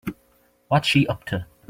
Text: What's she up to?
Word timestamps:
What's 0.67 0.87
she 0.87 1.05
up 1.05 1.25
to? 1.25 1.45